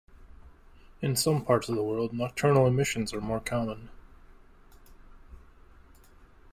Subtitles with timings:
[1.03, 3.91] In some parts of the world nocturnal emissions are more common.